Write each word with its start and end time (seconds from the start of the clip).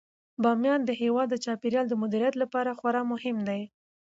بامیان 0.43 0.81
د 0.85 0.91
هیواد 1.01 1.27
د 1.31 1.35
چاپیریال 1.45 1.85
د 1.89 1.93
مدیریت 2.03 2.35
لپاره 2.41 2.77
خورا 2.79 3.01
مهم 3.11 3.37
دی. 3.47 3.61